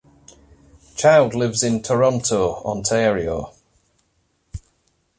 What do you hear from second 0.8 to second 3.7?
Child lives in Toronto, Ontario.